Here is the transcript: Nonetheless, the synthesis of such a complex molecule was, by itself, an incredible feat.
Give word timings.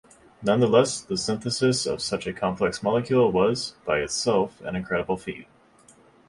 Nonetheless, 0.41 0.99
the 1.01 1.15
synthesis 1.15 1.85
of 1.85 2.01
such 2.01 2.25
a 2.25 2.33
complex 2.33 2.81
molecule 2.81 3.31
was, 3.31 3.75
by 3.85 3.99
itself, 3.99 4.59
an 4.61 4.75
incredible 4.75 5.15
feat. 5.15 5.45